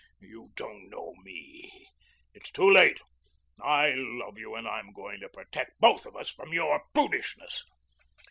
[0.23, 1.91] You don't know me.
[2.33, 2.99] It's too late.
[3.63, 7.63] I love you and I'm going to protect both of us from your prudishness."